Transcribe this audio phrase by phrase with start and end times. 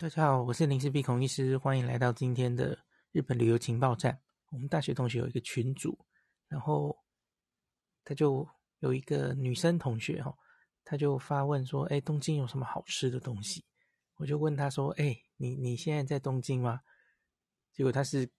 [0.00, 2.78] 大家好，我是林氏璧孔医师，欢迎来到今天的
[3.10, 4.16] 日本旅游情报站。
[4.52, 5.98] 我们大学同学有一个群组，
[6.46, 6.96] 然后
[8.04, 8.46] 他就
[8.78, 10.32] 有一个女生同学哈，
[10.84, 13.64] 他就发问说：“哎，东京有什么好吃的东西？”
[14.18, 16.78] 我就问他说：“哎，你你现在在东京吗？”
[17.74, 18.30] 结果他是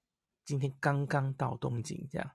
[0.46, 2.32] 今天刚刚到东京，这样，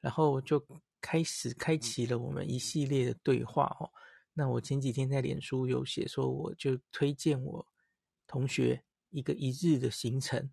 [0.00, 0.64] 然后就
[1.00, 3.90] 开始开启了我们一系列的对话哦。
[4.32, 7.66] 那我前几天在脸书有写说，我就推荐我。
[8.34, 10.50] 同学一个一日的行程，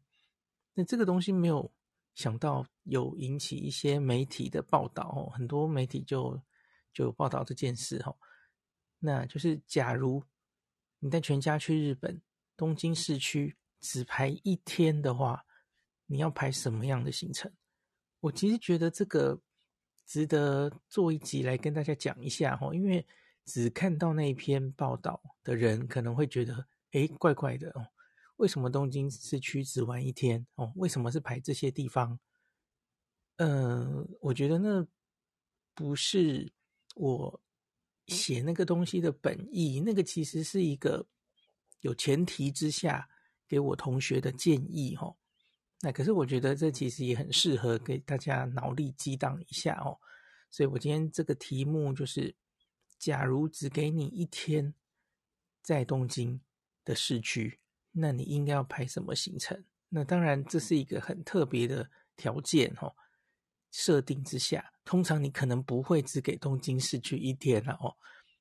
[0.75, 1.73] 那这个东西没有
[2.13, 6.39] 想到有引起一些媒体的报道哦，很多媒体就
[6.93, 8.15] 就报道这件事哦。
[8.99, 10.23] 那就是假如
[10.99, 12.21] 你带全家去日本
[12.55, 15.43] 东京市区只排一天的话，
[16.05, 17.51] 你要排什么样的行程？
[18.19, 19.41] 我其实觉得这个
[20.05, 23.03] 值得做一集来跟大家讲一下哦，因为
[23.43, 26.67] 只看到那一篇报道的人可能会觉得。
[26.91, 27.87] 诶，怪怪的哦，
[28.37, 30.73] 为什么东京市区只玩一天哦？
[30.75, 32.19] 为什么是排这些地方？
[33.37, 34.85] 呃，我觉得那
[35.73, 36.51] 不是
[36.95, 37.41] 我
[38.07, 41.07] 写那个东西的本意，那个其实是一个
[41.79, 43.09] 有前提之下
[43.47, 45.15] 给我同学的建议哦。
[45.79, 49.97] 那可是我觉得这其实也很适合给大家脑力激荡一下哦。
[50.51, 52.35] 所以我今天这个题目就是：
[52.99, 54.75] 假如只给你一天
[55.63, 56.41] 在东京。
[56.83, 57.59] 的市区，
[57.91, 59.63] 那你应该要排什么行程？
[59.89, 62.95] 那当然，这是一个很特别的条件哦。
[63.71, 67.95] 设定之下，通常你可能不会只给东京市区一天了哦。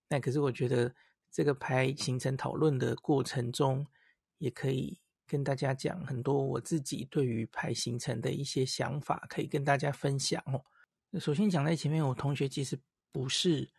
[0.08, 0.92] 那可是我觉得，
[1.30, 3.86] 这个排行程讨论的过程中，
[4.38, 10.64] 也可以跟大家讲很多我自己对于排行程的一些想法，可以跟大家分享哦。
[11.10, 12.76] 那首先讲在前面，我同学其实
[13.12, 13.70] 不是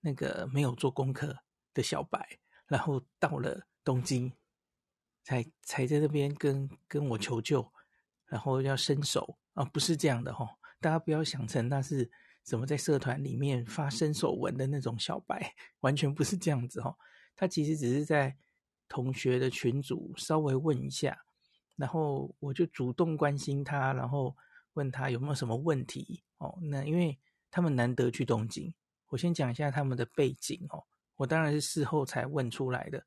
[0.00, 1.36] 那个没有做功课
[1.74, 3.66] 的小白，然后到了。
[3.84, 4.32] 东京，
[5.22, 7.72] 才才在那边跟跟我求救，
[8.26, 9.38] 然后要伸手。
[9.54, 10.48] 啊，不是这样的哈、哦，
[10.80, 12.10] 大家不要想成那是
[12.42, 16.96] 什么在社团里面发伸手文的那种小白，完全不是这样子哈、哦，
[17.36, 18.34] 他其实只是在
[18.88, 21.22] 同学的群组稍微问一下，
[21.76, 24.34] 然后我就主动关心他，然后
[24.72, 26.22] 问他有没有什么问题。
[26.38, 27.18] 哦，那因为
[27.50, 28.72] 他们难得去东京，
[29.08, 30.82] 我先讲一下他们的背景哦，
[31.16, 33.04] 我当然是事后才问出来的。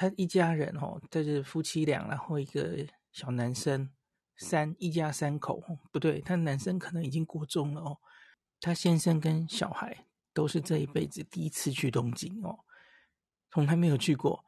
[0.00, 3.90] 他一家人哦，这是夫妻俩，然后一个小男生，
[4.38, 5.62] 三一家三口，
[5.92, 7.98] 不对，他男生可能已经国中了哦。
[8.62, 12.60] 他先生跟小孩都是这一辈子第一次去东京哦，
[13.50, 14.42] 从来没有去过。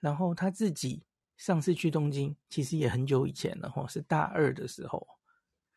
[0.00, 1.04] 然后他自己
[1.36, 5.06] 上次去东京，其实也很久以前了哦，是大二的时候。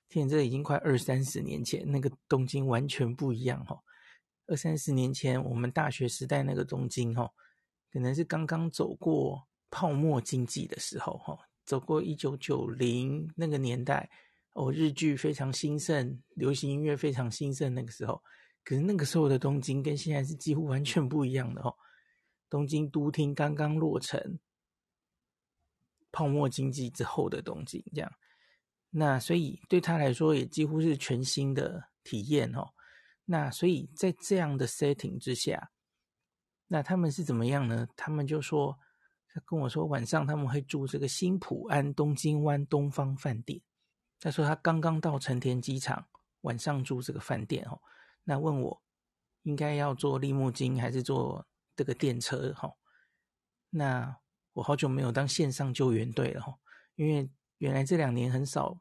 [0.07, 3.83] 天，这已经快二三十年前，那个东京完全不一样哦。
[4.47, 7.31] 二三十年前，我们大学时代那个东京哦。
[7.91, 14.09] 可能是刚刚走过泡沫经济的时候，哈，走过一九九零那个年代，
[14.53, 18.21] 哦，日剧非常兴盛，流行音乐非常兴盛那个时候。
[18.63, 21.75] 可是那个时候的东京跟现在是几乎完全不一样的哦。
[22.49, 24.39] 东京都厅刚刚落成，
[26.11, 28.11] 泡沫经济之后的东京这样，
[28.91, 32.69] 那所以对他来说也几乎是全新的体验哦。
[33.25, 35.71] 那所以在这样的 setting 之下。
[36.71, 37.87] 那他们是怎么样呢？
[37.97, 38.77] 他们就说，
[39.33, 43.59] 他跟我说晚上他们会住这个新浦安东京湾东方饭店。
[44.19, 46.07] 他说他刚刚到成田机场，
[46.41, 47.81] 晚上住这个饭店哦。
[48.23, 48.81] 那问我
[49.41, 52.71] 应该要坐立木金还是坐这个电车哈？
[53.71, 54.17] 那
[54.53, 56.53] 我好久没有当线上救援队了哈，
[56.95, 58.79] 因为原来这两年很少，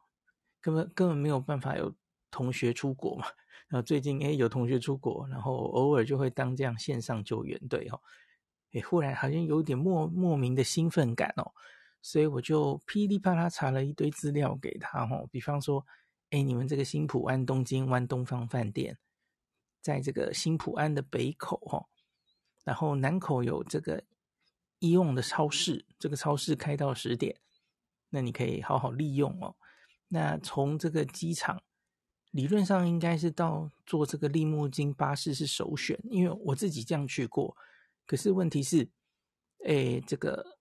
[0.60, 1.94] 根本根本没有办法有
[2.30, 3.26] 同学出国嘛。
[3.68, 8.00] 然后最近诶有同学出国，然后偶尔就会当这样线上救援队哦，
[8.72, 11.52] 诶忽然好像有点莫莫名的兴奋感哦，
[12.00, 15.84] 所以我就噼里啪啦查了一堆资料给他哦，比方说，
[16.30, 18.96] 诶你们这个新浦安东京湾东方饭店，
[19.82, 21.84] 在这个新浦安的北口哦，
[22.64, 24.02] 然后南口有这个
[24.78, 27.38] 伊翁的超市，这个超市开到十点，
[28.08, 29.56] 那你可以好好利用哦。
[30.08, 31.60] 那从这个机场。
[32.30, 37.56] 理论上应该是到坐这个利木津巴士是首选，因为我自己这样去过。
[38.06, 38.88] 可是问题是，
[39.64, 40.58] 诶，这个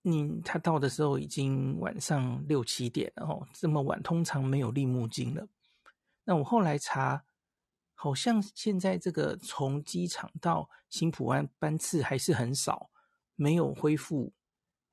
[0.00, 5.46] 你他到的时候已经晚上六七点了哦，这么晚通常没有利木津了。
[6.24, 7.24] 那我后来查，
[7.94, 12.90] 好像现在这个从机场到新浦安班次还是很少，
[13.36, 14.32] 没有恢复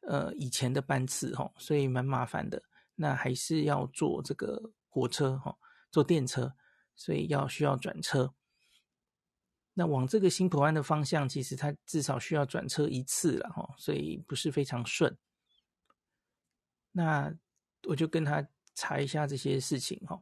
[0.01, 2.61] 呃以前的班次哦，所以蛮麻烦的。
[2.95, 5.57] 那还是要坐这个火车哈。
[5.91, 6.55] 坐电车，
[6.95, 8.33] 所以要需要转车。
[9.73, 15.17] 那往这个新浦安的方向，其实它至少需要转车一次了哈，所以不是非常顺。
[16.91, 17.33] 那
[17.87, 18.45] 我就跟他
[18.75, 20.21] 查一下这些事情哈，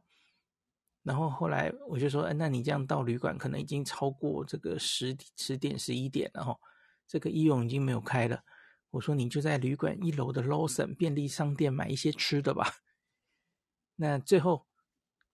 [1.02, 6.56] 然后后来我就说，哎，那你这样到旅馆可能已经超过这个十十点十一点了哈，
[7.08, 8.44] 这个医用已经没有开了。
[8.90, 12.76] 我说你就在旅馆一楼的 Lawson 便利商店买一些吃的吧。
[13.96, 14.67] 那最后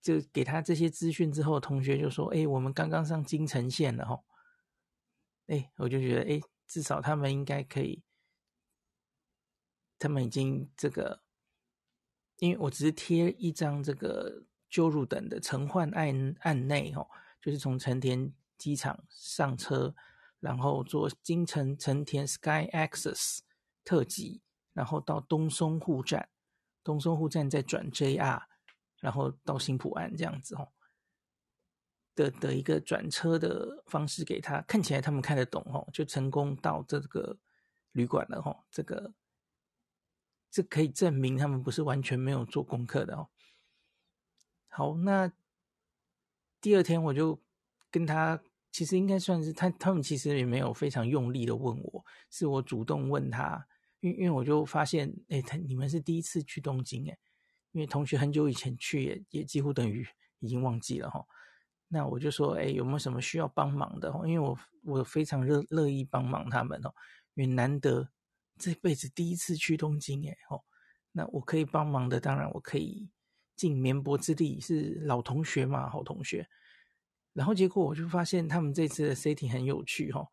[0.05, 4.23] 就给他这些资讯之后，同学就说，哎，我们刚刚上京城线了哈。
[5.47, 8.03] 哎，我就觉得，哎，至少他们应该可以，
[9.97, 11.23] 他们已经这个。
[12.37, 17.07] 因为我只是贴一张这个就入等的乘换案案内哦，
[17.41, 19.95] 就是从成田机场上车，
[20.39, 23.39] 然后坐京城成田 Sky Access
[23.83, 24.43] 特急，
[24.73, 26.29] 然后到东松户站，
[26.83, 28.43] 东松户站再转 JR，
[29.05, 30.67] 然后到新浦安这样子哦
[32.15, 37.37] 的的一个转车的方式给他，看起来他们看得懂哦，就成功到这个
[37.91, 39.13] 旅馆了哦，这个。
[40.49, 43.27] 这可以证明他们不是完全没有做功课的哦。
[44.69, 45.29] 好，那
[46.61, 47.43] 第二天我就
[47.91, 48.41] 跟他，
[48.71, 53.67] 其实应该算是他，他们其实也没有非常用力的问我，是我主动问他，
[53.99, 57.17] 因为因为我就发现，哎，他你们是第一次去东京哎，
[57.75, 60.07] 因为同学很久以前去也也几乎等于
[60.39, 61.25] 已经忘记了哈。
[61.89, 64.09] 那我就说，哎，有没有什么需要帮忙的？
[64.25, 66.93] 因为我我非常乐乐意帮忙他们哦，
[67.33, 68.09] 因为难得。
[68.57, 70.63] 这辈子第一次去东京，哎，哦，
[71.11, 73.09] 那我可以帮忙的，当然我可以
[73.57, 76.47] 尽绵薄之力，是老同学嘛，好同学。
[77.33, 80.25] 然后结果我就发现他们这次的 city 很有趣，哈，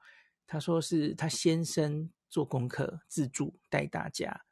[0.47, 4.45] 他说是他先生做功课自助带大家，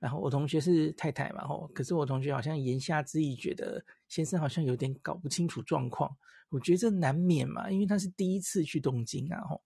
[0.00, 6.16] 然后我同学是太太嘛，吼，可是我同学好像言下之意觉得先生好像有点搞不清楚状况，
[6.48, 9.62] 我觉得这难免嘛，因为他是第一次去东京啊，吼，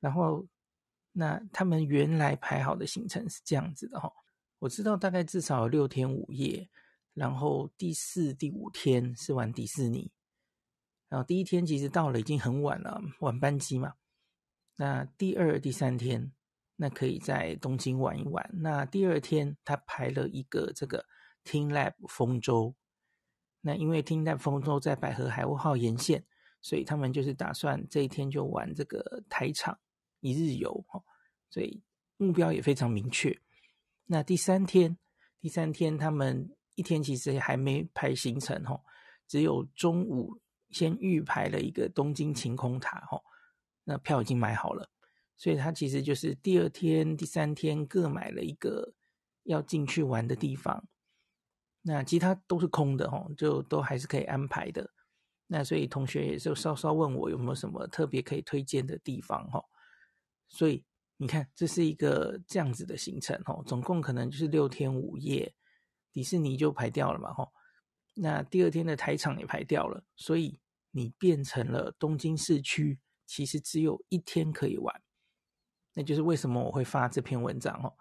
[0.00, 0.44] 然后。
[1.10, 4.12] 那他们原来排好的行程是这样子的哈，
[4.60, 6.68] 我知道大概至少有六天五夜，
[7.12, 10.12] 然后第四、第五天是玩迪士尼，
[11.08, 13.94] 然后第一天其实到了已经很晚了，晚班机嘛。
[14.76, 16.30] 那第二、第三天
[16.80, 18.48] 那可以在东京玩一玩。
[18.54, 21.04] 那第二天他排了一个这个
[21.44, 22.74] teamLab 丰舟，
[23.60, 26.24] 那因为 teamLab 丰舟在百合海鸥号沿线，
[26.62, 29.78] 所以他们就是打算这一天就玩这个台场。
[30.20, 30.84] 一日游，
[31.48, 31.80] 所以
[32.16, 33.40] 目标也非常明确。
[34.06, 34.98] 那第三天，
[35.40, 38.80] 第三天他们一天其实还没排行程哈，
[39.28, 40.40] 只有中午
[40.70, 43.22] 先预排了一个东京晴空塔哈，
[43.84, 44.90] 那票已经买好了，
[45.38, 48.92] 所以他其实就是第二天、第三天各买了一个
[49.44, 50.86] 要进去玩的地方。
[51.80, 54.92] 那其他都是空的哈，就都还是可以安排的。
[55.46, 59.64] 那所以同学也就稍稍问我有没有什么特别可以推荐的地方哈，
[60.46, 60.84] 所以
[61.16, 65.54] 你看，这是一个这样子的行程哦，总共可能就是六天五夜，
[66.12, 67.50] 迪士尼就排掉了嘛，吼，
[68.14, 70.60] 那第二天的台场也排掉了，所以
[70.90, 75.02] 你变成了东京市区，其实只有一天可以玩，
[75.98, 77.92] 那就是为什么我会发这篇文章哦，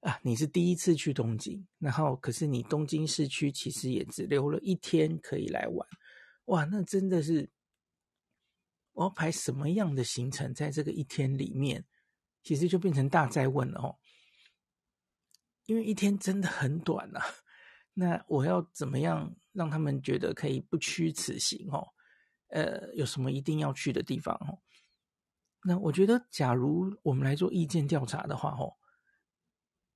[0.00, 5.86] 啊，你是第一次去东京，然后可是你东京市区其实也只留了一天可以来玩，
[6.46, 7.50] 哇，那真的是。
[8.92, 11.84] 我要排什么样的行程，在这个一天里面，
[12.42, 13.96] 其实就变成大灾问了哦。
[15.66, 17.22] 因为一天真的很短啊，
[17.94, 21.86] 那我要怎么样让他们觉得可以不虚此行哦？
[22.48, 24.58] 呃，有什么一定要去的地方哦？
[25.64, 28.76] 那我觉得，假如我们来做意见调查的话哦，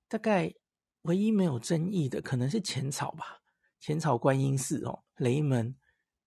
[0.07, 0.53] 大概
[1.03, 3.41] 唯一没有争议的可能是浅草吧，
[3.79, 5.75] 浅草观音寺哦，雷门，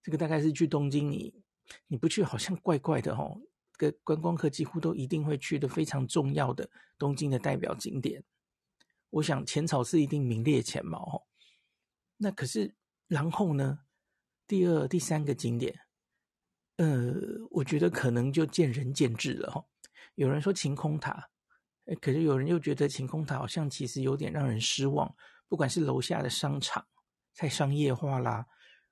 [0.02, 1.42] 这个大概是去东京你。
[1.86, 3.42] 你不去好像怪怪的哦，
[3.76, 8.24] 个观光客几乎都一定会去的非常重要的东京的代表景点，
[9.10, 11.28] 我想浅草寺一定名列前茅哦。
[12.16, 12.74] 那可是
[13.06, 13.80] 然后呢，
[14.46, 15.78] 第二、第三个景点，
[16.78, 17.14] 呃，
[17.50, 19.64] 我觉得可能就见仁见智了哈。
[20.14, 21.28] 有人说晴空塔，
[22.00, 25.14] 可是有人又觉得晴空塔好像其实有点让人失望，
[25.48, 26.86] 不管是楼下的商场
[27.34, 28.46] 太商业化啦，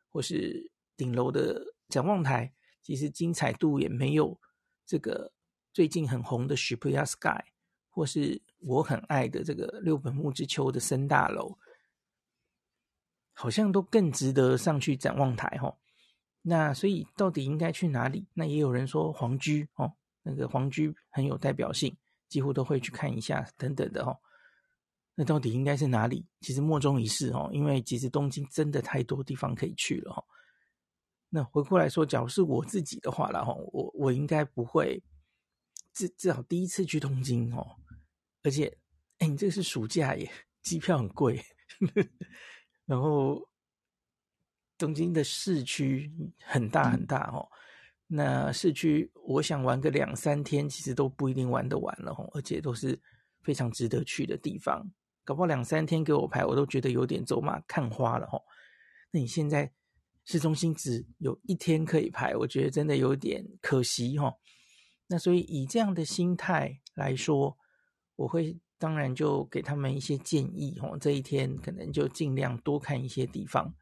[0.08, 2.52] 或是顶楼的展望台。
[2.82, 4.40] 其实精彩度也没有
[4.84, 5.32] 这个
[5.72, 7.44] 最近很红的 Shibuya Sky，
[7.88, 11.58] 或是我很爱的这个六本木之丘的森大楼，
[13.32, 15.76] 好像都更值得上去展望台哈。
[16.48, 18.24] 那所以到底应该去哪里？
[18.32, 21.96] 那也有人说皇居哦，那个皇居很有代表性，
[22.28, 24.16] 几乎都会去看一下等等的哦。
[25.16, 26.24] 那到底应该是哪里？
[26.42, 30.24] 其实莫衷一是哦，因为其实东京真的太多地方可以去了哈。
[31.28, 35.02] 那回过来说，假如是我自己的话了哈，我我应该不会，
[35.92, 37.66] 至至少第一次去东京哦，
[38.44, 38.78] 而且，
[39.18, 40.30] 哎，你这个是暑假耶，
[40.62, 41.44] 机票很贵，
[42.86, 43.48] 然后
[44.78, 46.10] 东京的市区
[46.42, 47.48] 很大很大哦，
[48.06, 52.98] 那市区我想玩个两三天，其实都不一定玩得完了哦，而且都是
[53.42, 54.86] 非常值得去的地方，
[55.24, 58.42] 搞不好两三天给我排，我都觉得有点走马看花了哦。
[59.10, 59.72] 那你现在？
[60.28, 64.34] 市中心只有一天可以排，我觉得真的有点可惜哈。
[65.06, 67.56] 那所以以这样的心态来说，
[68.16, 70.98] 我会当然就给他们一些建议哦。
[71.00, 73.72] 这一天可能就尽量多看一些地方，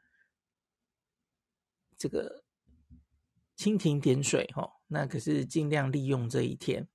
[1.96, 2.44] 这个
[3.56, 4.70] 蜻蜓点水哈。
[4.86, 6.88] 那可是尽量利用这一天，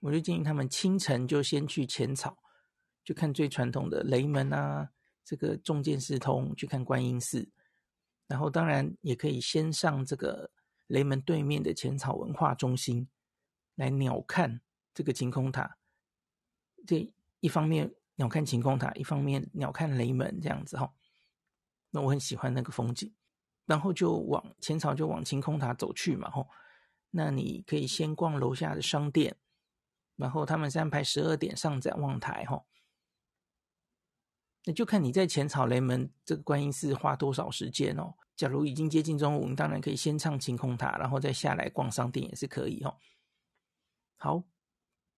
[0.00, 2.38] 我就建议他们清晨就先去浅草，
[3.04, 4.90] 就看最传统的雷门啊，
[5.24, 7.50] 这个重见四通，去看观音寺。
[8.26, 10.50] 然后当然也可以先上这个
[10.86, 13.08] 雷门对面的浅草文化中心
[13.74, 14.60] 来鸟瞰
[14.94, 15.76] 这个晴空塔。
[16.86, 20.94] 这一方面鸟瞰晴空塔，一方面鸟瞰雷门这样子哈。
[21.90, 23.14] 那我很喜欢那个风景。
[23.66, 26.48] 然后就往前草就往晴空塔走去嘛吼。
[27.10, 29.36] 那你可以先逛楼下的商店，
[30.16, 32.64] 然后他们是安排十二点上展望台哈。
[34.64, 38.14] 那就看你在浅草雷门这个观音寺花多少时间哦。
[38.34, 42.96] 假如已经接近中午，你当然可以先唱晴空塔，然后再下来逛商店也是可以哦。
[44.16, 44.42] 好，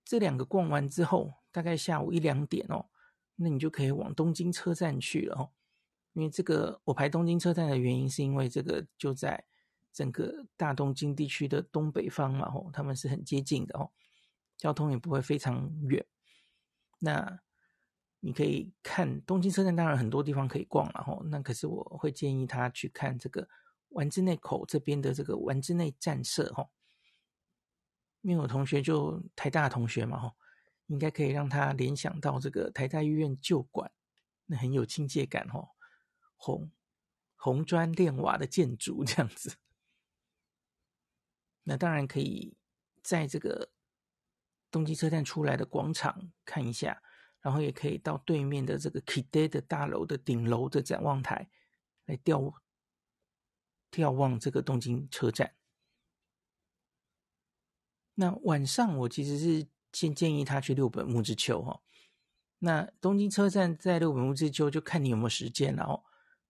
[0.05, 2.91] 这两个逛完之后，大概下午一两点哦，
[3.37, 5.53] 那你就可以往东京车站去了哦。
[6.17, 9.45] 因为这个我排东京车站的原因，是因为这个就在
[9.93, 13.91] 整个大东京地区的东北方嘛，吼，他们是很接近的哦，
[14.57, 16.07] 交通也不会非常远。
[17.01, 17.39] 那
[18.21, 21.23] 你可以看东京车站，当然很多地方可以逛了吼。
[21.25, 23.47] 那可是我会建议他去看这个
[23.91, 26.71] 丸之内口这边的这个丸之内站舍吼。
[28.23, 30.33] 因为我同学就台大同学嘛吼，
[30.87, 33.93] 应该可以让他联想到这个台大医院旧馆，
[34.47, 35.69] 那很有亲切感哈。
[36.47, 36.71] 红
[37.35, 39.57] 红砖炼瓦的建筑这样子，
[41.65, 42.57] 那当然可以
[43.03, 43.71] 在这个
[44.71, 47.03] 东京车站出来的广场看一下。
[47.43, 51.49] 然后也可以到对面的这个 KIDE 的大楼的顶楼的展望台
[52.07, 52.53] 来眺
[53.93, 55.55] 眺望这个东京车站。
[58.15, 61.83] 那晚上我其实是先建议他去六本木之丘哈。
[62.59, 66.03] 那东京车站在六本木之丘就看你有没有时间了哦。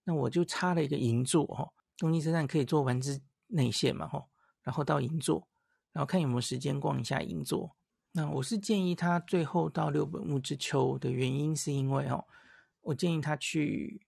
[0.09, 1.69] 那我就插了一个银座哈。
[1.99, 4.25] 东京车站可以坐丸之内线嘛哈，
[4.63, 5.47] 然后到银座，
[5.93, 7.75] 然后看有没有时间逛一下银座。
[8.13, 12.25] 那我是建议他最后到六本木之丘的原因，是因为哦，
[12.83, 14.01] 我建议他去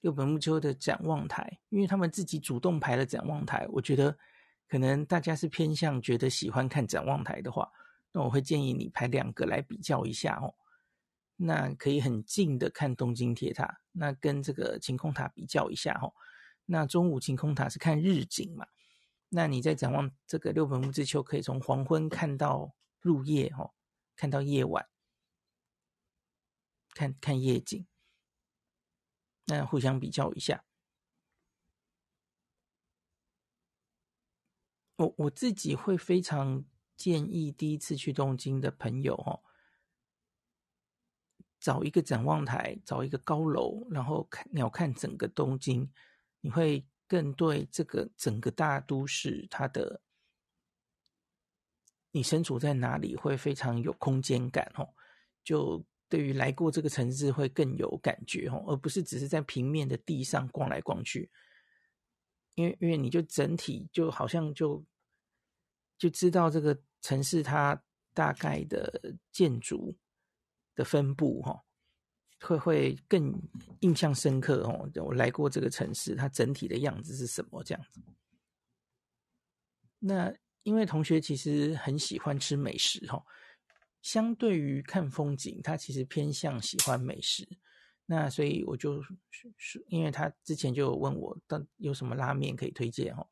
[0.00, 3.66] 六本木之丘的展望台，因为他们自己主动排了展望台。
[3.70, 4.16] 我觉得
[4.68, 7.70] 可能大家是偏向觉得喜欢看展望台的话，
[8.12, 10.54] 那我会建议你排两个来比较一下哦。
[11.36, 16.12] 那可以很近的看东京铁塔，那跟这个晴空塔比较一下哦。
[16.66, 18.66] 那中午晴空塔是看日景嘛，
[19.28, 22.74] 那你在展望这个六本木之丘，可以从黄昏看到。
[23.04, 23.74] 入夜哦，
[24.14, 24.88] 看到夜晚，
[26.94, 27.84] 看看夜景，
[29.46, 30.64] 那互相比较一下。
[34.94, 36.64] 我我自己会非常
[36.96, 39.42] 建议第一次去东京的朋友哦，
[41.62, 45.88] 找一个展望台，找一个高楼，然后看鸟瞰整个东京，
[46.40, 50.00] 你会更对这个整个大都市它的。
[52.10, 54.86] 你身处在哪里会非常有空间感哦，
[55.44, 61.30] 就对于来过这个城市会更有感觉哦，而不是只是在平面的地上逛来逛去，
[62.56, 64.84] 因为因为你就整体就好像就
[65.96, 67.80] 就知道这个城市它
[68.12, 69.96] 大概的建筑
[70.74, 71.62] 的分布哈，
[72.40, 73.32] 会会更
[73.80, 74.88] 印象深刻哦。
[74.96, 78.00] 我来过这个城市，它整体的样子是什么这样子？
[79.98, 80.34] 那。
[80.64, 83.20] 因为同学其实很喜欢吃美食哈，
[84.00, 87.44] 相对于看风景，他其实偏向喜欢美食。
[88.06, 89.02] 那所以我就，
[89.88, 93.26] 因为他之前就问我，到有什么拉面可以推荐哈，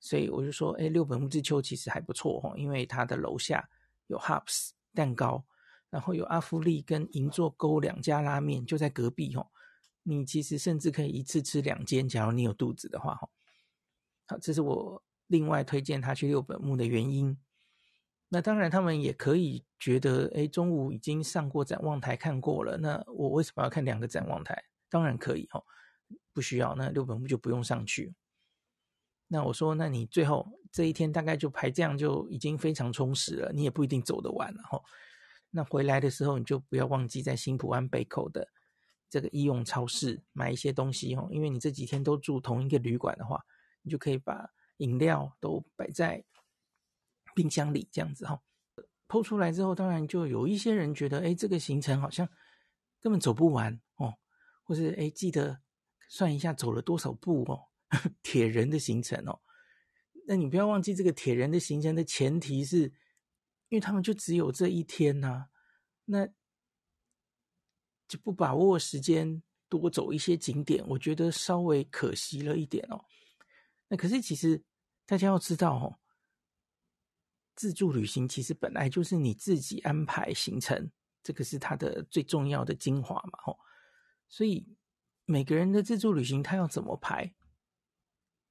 [0.00, 3.68] 所以我就说，哎，六本木之丘其实还不错哈，因为它的楼下
[4.06, 5.44] 有 Hubs 蛋糕，
[5.94, 9.48] 然后有阿夫利跟银座沟两家拉面就在隔壁哈，
[10.02, 13.28] 你其实甚至可以一次吃两间，假如你有肚子的话哈。
[14.26, 15.04] 好，这是我。
[15.28, 17.38] 另外推荐他去六本木的原因，
[18.28, 24.64] 那当然他们也可以觉得，哎，中午已经上过展望台看过了，那我为什么要看两个展望台？
[24.90, 25.64] 当然可以哦，
[26.34, 28.14] 不需要，那六本木就不用上去。
[29.28, 34.82] 那我说，那你最后这一天大概就排这样就已经非常充实了，你也不一定走得完了哈。
[35.56, 38.48] 那回来的时候，你就不要忘记在新埔安北口的
[39.08, 43.40] 这个医用超市买一些东西哦，因为你这几天都住同一个旅馆的话，
[43.82, 46.24] 你就可以把饮料都摆在
[47.34, 48.42] 冰箱里这样子哈。
[49.06, 52.28] 剖出来之后，当然就有一些人觉得，哎，这个行程好像
[53.00, 54.14] 根本走不完哦，
[54.64, 55.60] 或是哎，记得
[56.08, 57.68] 算一下走了多少步哦。
[58.24, 59.38] 铁人的行程哦，
[60.26, 62.92] 那你不要忘记这个铁人的行程的前提是，
[63.74, 65.48] 因为他们就只有这一天呐、
[66.04, 66.24] 那
[68.06, 73.04] 就不把握时间多走一些景点，我觉得稍微可惜了一点哦。
[73.88, 74.62] 那可是其实
[75.04, 75.98] 大家要知道哦，
[77.56, 80.92] 自助旅行其实本来就是你自己安排行程，
[81.24, 83.58] 这个是它的最重要的精华嘛，吼。
[84.28, 84.64] 所以
[85.24, 87.34] 每个人的自助旅行他要怎么排？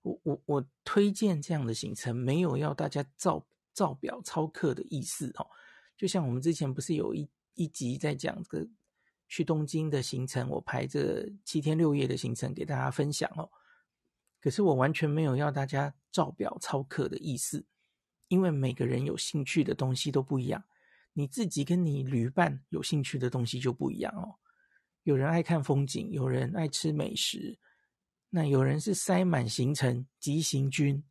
[0.02, 5.48] 我我我推荐这样的行程，没有要大家照照表操课的意思哦。
[5.98, 8.68] 就像我们之前不是有一一集在讲这个
[9.28, 13.50] 去东京的行程，我排这七天六夜的行程给大家分享哦。
[14.40, 17.66] 可是我完全没有要大家照表操课的意思，
[18.28, 20.64] 因为每个人有兴趣的东西都不一样，
[21.14, 24.36] 你自己跟你旅伴有兴趣的东西就不一样哦。
[25.04, 27.58] 有人爱看风景，有人爱吃美食。
[28.30, 31.04] 那有人是塞满行程急行军，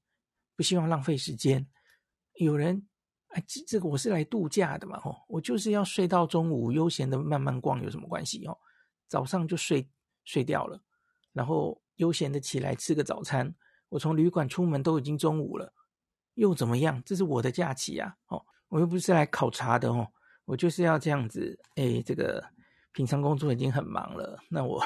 [0.57, 1.64] 不希望浪费时间；
[2.35, 2.87] 有人
[3.29, 8.57] 哎，这这个我是来度假的嘛，吼，我就是要睡到中午，悠闲的慢慢逛，有什么关系哦？
[9.09, 9.89] 早上就睡
[10.25, 10.81] 睡掉了，
[11.33, 13.55] 然后悠闲的起来吃个早餐。
[13.89, 15.73] 我从旅馆出门都已经中午了，
[16.35, 17.03] 又怎么样？
[17.05, 20.07] 这是我的假期啊，哦，我又不是来考察的哦，
[20.45, 21.59] 我就是要这样子。
[21.77, 22.45] 哎，这个
[22.93, 24.83] 平常工作已经很忙了，那我。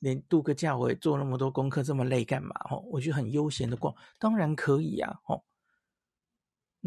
[0.00, 2.54] 连度个假我也做那么多功课，这么累干嘛？
[2.68, 5.42] 吼，我就很悠闲的逛，当然可以啊，吼。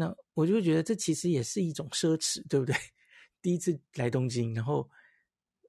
[0.00, 2.76] 那我就觉得这其实也是一种奢侈，对不对？
[3.42, 4.88] 第一次来东京，然后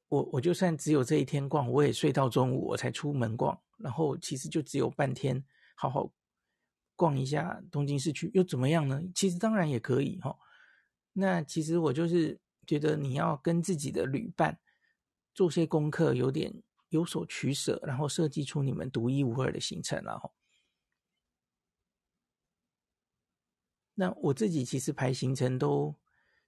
[0.08, 5.44] 我我就算只有这一天逛，我也睡到中午我才出门逛，然后其实就只有半天，
[5.76, 6.12] 好好
[6.96, 9.02] 逛一下东京市区，又怎么样呢？
[9.16, 10.38] 其实当然也可以，吼。
[11.14, 14.60] 那其实我就是觉得你要跟自己的旅伴
[15.34, 16.62] 做些功课，有点。
[16.90, 20.34] 有所取舍，然后设计出你们独一无二的行程，然后，
[24.00, 25.94] 那我自己其实排行程都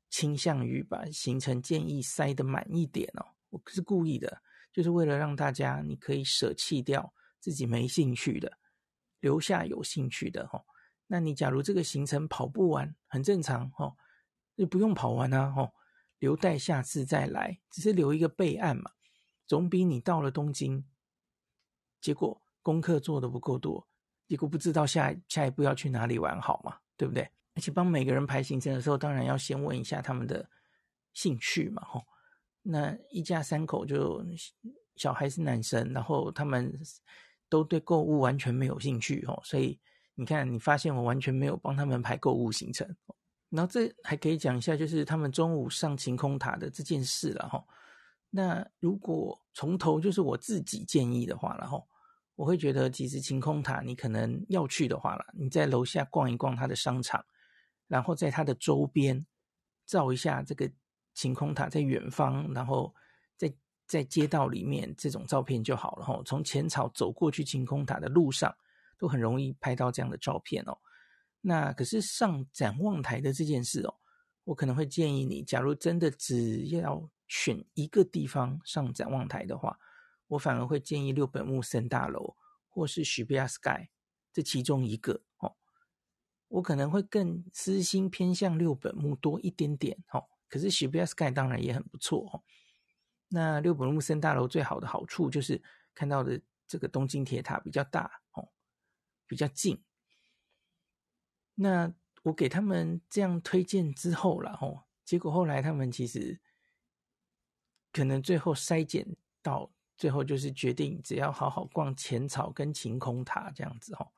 [0.09, 8.57] 倾向于把行程建议塞得满一点哦，我是故意的，就是为了让大家你可以舍弃掉自己没兴趣的，
[9.19, 10.63] 留下有兴趣的哈。
[11.07, 13.97] 那你假如这个行程跑不完，很正常哈，
[14.55, 15.73] 就不用跑完啊哈，
[16.19, 18.91] 留待下次再来，只是留一个备案嘛。
[19.45, 20.85] 总比你到了东京，
[21.99, 23.85] 结果功课做得不够多，
[24.25, 27.29] 结果不知道下下一步要去哪里玩好嘛，对不对？
[27.61, 30.49] 而且帮每个人排行程的时候，当然要先问一下他们的
[31.13, 32.01] 兴趣嘛，吼。
[32.63, 34.25] 那一家三口就
[34.95, 36.73] 小孩是男生，然后他们
[37.47, 39.39] 都对购物完全没有兴趣，吼。
[39.45, 39.79] 所以
[40.15, 42.95] 你看，你发现我完全没有帮他们排购物行程。
[43.51, 47.63] 然后这还可以讲一下，就是他们中午上晴空塔的这件事了，吼。
[48.31, 51.87] 那如果从头就是我自己建议的话，然后
[52.33, 57.23] 我会觉得，其实晴空塔你可能要去的话了，你在楼下逛一逛它的商场，
[57.91, 59.25] 然后在它的周边
[59.85, 60.71] 照一下这个
[61.13, 62.95] 晴空塔在远方，然后
[63.35, 63.53] 在
[63.85, 66.05] 在街道里面这种照片就好了。
[66.05, 68.55] 哈，从浅草走过去晴空塔的路上，
[68.97, 70.77] 都很容易拍到这样的照片哦。
[71.41, 73.93] 那可是上展望台的这件事哦，
[74.45, 79.77] 我可能会建议你，假如真的只要选一个地方上展望台的话，
[80.27, 82.37] 我反而会建议六本木森大楼
[82.69, 83.89] 或是 Shibuya Sky
[84.31, 85.57] 这其中一个哦。
[86.51, 90.25] 我可能会更私心偏向六本木多一点点哦。
[90.47, 92.43] 可是 Shibuya Sky 当然也很不错哦。
[93.29, 95.61] 那六本木森大楼最好的好处就是
[95.93, 98.49] 看到的这个东京铁塔比较大哦，
[99.27, 99.83] 比较近。
[101.55, 106.39] 那我给他们这样推荐之后了哦，结果后来他们其实。
[107.93, 109.05] 可能最后筛减
[109.41, 114.09] 到最后就是决定只要好好逛浅草跟晴空塔这样子哈，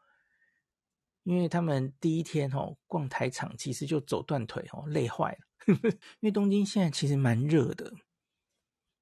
[1.24, 5.38] 因为他们第一天哦逛台场其实就走断腿哦，累坏了。
[6.20, 7.94] 因为东京现在其实蛮热的，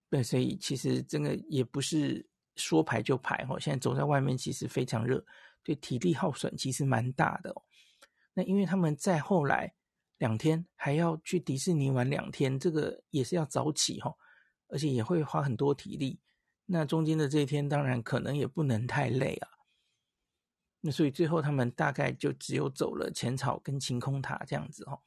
[0.10, 3.60] 对，所以其实真的也不是说排就排哦。
[3.60, 5.25] 现在走在外面其实非常热，
[5.63, 7.63] 对体力耗损其实蛮大的哦。
[8.34, 9.73] 那因为他们在后来
[10.17, 14.15] 两天还要去迪士尼玩两天，这个也是要早起哈。
[14.73, 16.21] 而且也会花很多体力，
[16.65, 19.49] 那中间的这一天当然可能也不能太累啊。
[20.82, 25.00] 那所以最后他们大概就只有走了浅草跟晴空塔这样子哦。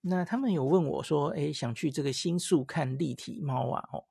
[0.00, 4.04] 那他们有问我说：“哎，想去这个新宿看立体猫啊？”哦，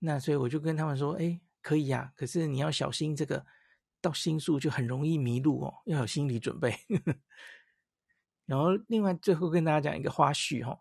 [0.00, 3.46] 那所以我就跟他们说：“哎，可以呀，可是你要小心这个
[4.00, 6.76] 到新宿就很容易迷路哦，要有心理准备。
[8.44, 10.80] ”然后另外最后跟大家讲一个花絮哦，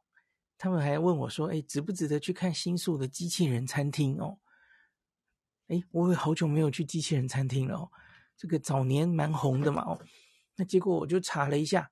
[0.58, 4.40] 他们还问我说：“哎，值不值得去看新宿的机器人餐厅哦？”
[5.70, 7.92] 哎，我也好久没有去机器人餐厅了哦，
[8.42, 10.02] 这个早年蛮红的嘛哦，
[10.56, 11.92] 那结果我就查了一下。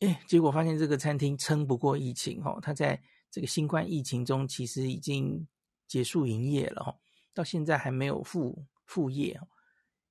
[0.00, 5.46] 哎，结果发现这个餐厅撑不过疫情哦，它在这个新冠疫情中其实已经
[5.86, 6.98] 结束营业了哦，
[7.32, 9.46] 到现在还没有复复业哦。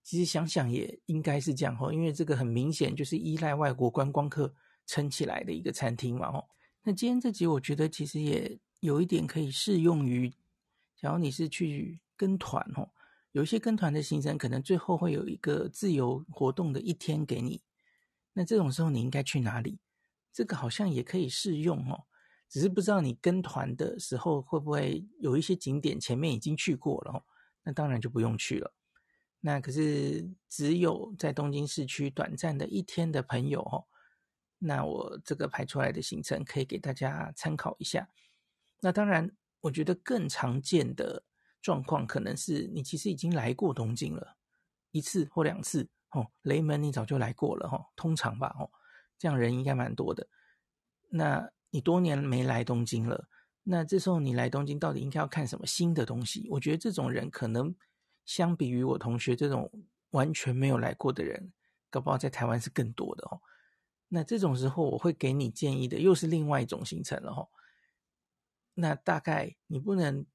[0.04, 6.46] 其实想想也应该是这样哦，因为这个很明显就是依赖外国观光客撑起来的一个餐厅嘛哦。
[6.82, 10.34] 那今天这集我觉得其实也有一点可以适用于，
[10.96, 12.90] 假如你是去跟团哦，
[13.34, 17.62] 有一些跟团的行程可能最后会有一个自由活动的一天给你。
[18.34, 19.80] 那这种时候你应该去哪里？
[20.32, 22.06] 这个好像也可以适用哦，
[22.48, 27.24] 只是不知道你跟团的时候会不会有一些景点前面已经去过了哦，
[27.64, 28.74] 那当然就不用去了。
[29.42, 33.86] 那可是只有在东京市区短暂的一天的朋友哦，
[34.60, 38.08] 那我这个排出来的行程可以给大家参考一下。
[38.80, 41.24] 那当然，我觉得更常见的
[41.64, 44.38] 状况可能是你其实已经来过东京了
[44.92, 45.90] 一次或两次。
[46.16, 48.70] 哦，雷门你早就来过了哈、哦，通常吧，哦，
[49.18, 50.28] 这样人应该蛮多的。
[51.10, 53.28] 那你多年没来东京了，
[53.64, 56.48] 那这时候你来东京到底应该要看什么新的东西？
[56.52, 57.76] 我觉得这种人可能
[58.26, 59.72] 相比于我同学这种
[60.12, 61.52] 完全没有来过的人，
[61.90, 63.42] 搞不好在台湾是更多的哦。
[64.10, 67.50] 那这种时候我会给你建议的又是另外一种行程了哈、
[68.76, 70.28] 那大概你不能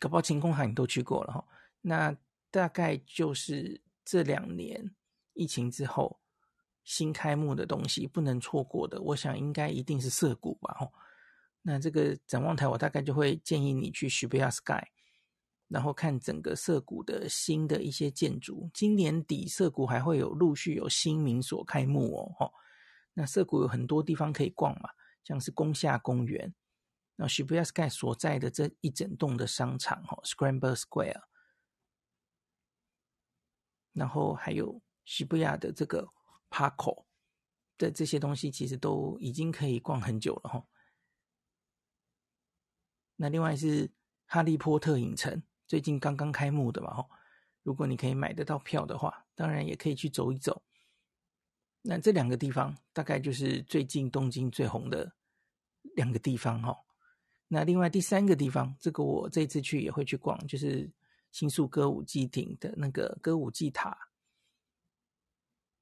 [0.00, 1.44] 搞不好晴空海你都去过了哈、
[1.80, 2.16] 那
[2.50, 3.80] 大概就是。
[4.02, 4.90] 这两年
[5.34, 6.18] 疫情之后
[6.82, 10.76] 新开幕的东西不能错过的，我想应该一定是涩谷吧。
[10.80, 10.90] 哦，
[11.62, 14.82] 那这个展望台我大概就会建议你去 Shibuya Sky，
[15.68, 18.68] 然后看整个涩谷的新的一些建筑。
[18.74, 22.34] 今年底涩谷还会有陆续有新名所开幕哦。
[22.40, 22.52] 哦，
[23.14, 24.90] 那涩谷有很多地方可以逛嘛，
[25.22, 26.52] 像是宫下公园，
[27.22, 31.20] 那 Shibuya Sky 所在的这一整栋的商场哦，Scramble Square。
[33.92, 36.08] 然后还有 Shibuya 的这个
[36.48, 37.04] PARCO
[37.76, 40.66] 的这些东西，其实都已经可以逛很久了哈。
[43.16, 43.90] 那另外是
[44.24, 47.06] 哈利波特影城，最近刚刚开幕的嘛哈。
[47.62, 50.62] 如果你可以买得到票的话，当然也可以去走一走。
[51.82, 55.14] 那这两个地方大概就是最近东京最红的
[55.96, 56.74] 两个地方哈。
[57.52, 60.90] 那另外第三个地方，这个我这次去也会去逛，就是。
[61.32, 63.96] 新宿歌舞伎町的那个歌舞伎塔，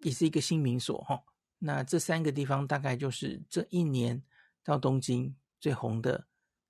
[0.00, 1.24] 也是一个新民所哈。
[1.58, 4.22] 那这三个地方大概就是这一年
[4.62, 6.26] 到东京最红的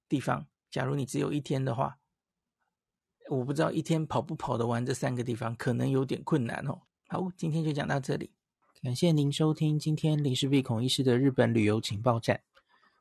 [0.08, 0.46] 地方。
[0.70, 1.98] 假如你只有一天的话，
[3.28, 6.82] 我不知道一天跑不跑得完这三个地方，可能有点困难哦。
[7.08, 8.30] 好，今天就讲到这里，
[8.80, 12.40] 感谢您收听今天林氏璧孔医师的日本旅游情报站。